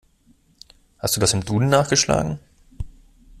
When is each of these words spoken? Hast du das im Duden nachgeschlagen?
Hast 0.97 1.15
du 1.15 1.19
das 1.19 1.33
im 1.33 1.45
Duden 1.45 1.69
nachgeschlagen? 1.69 2.39